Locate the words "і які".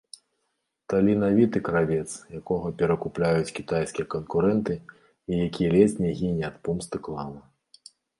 5.29-5.69